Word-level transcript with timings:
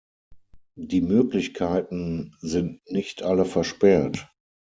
Die 0.79 0.99
Möglichkeiten 1.01 2.35
sind 2.41 2.81
nicht 2.89 3.21
alle 3.21 3.45
versperrt. 3.45 4.31